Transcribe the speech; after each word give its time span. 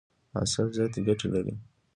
عسل 0.41 0.67
زیاتي 0.77 0.99
ګټي 1.07 1.27
لري. 1.33 1.53